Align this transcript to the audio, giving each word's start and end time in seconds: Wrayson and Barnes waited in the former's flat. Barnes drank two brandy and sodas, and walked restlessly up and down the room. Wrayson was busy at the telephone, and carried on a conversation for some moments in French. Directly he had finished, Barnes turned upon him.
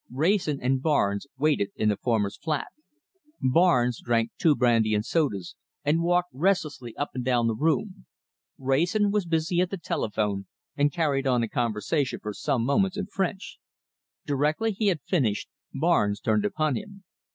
Wrayson 0.11 0.57
and 0.63 0.81
Barnes 0.81 1.27
waited 1.37 1.69
in 1.75 1.89
the 1.89 1.95
former's 1.95 2.35
flat. 2.35 2.69
Barnes 3.39 4.01
drank 4.03 4.31
two 4.39 4.55
brandy 4.55 4.95
and 4.95 5.05
sodas, 5.05 5.55
and 5.85 6.01
walked 6.01 6.31
restlessly 6.33 6.95
up 6.97 7.09
and 7.13 7.23
down 7.23 7.45
the 7.45 7.53
room. 7.53 8.07
Wrayson 8.57 9.11
was 9.11 9.27
busy 9.27 9.61
at 9.61 9.69
the 9.69 9.77
telephone, 9.77 10.47
and 10.75 10.91
carried 10.91 11.27
on 11.27 11.43
a 11.43 11.47
conversation 11.47 12.19
for 12.19 12.33
some 12.33 12.65
moments 12.65 12.97
in 12.97 13.05
French. 13.05 13.59
Directly 14.25 14.71
he 14.71 14.87
had 14.87 15.01
finished, 15.05 15.47
Barnes 15.71 16.19
turned 16.19 16.45
upon 16.45 16.77
him. 16.77 17.03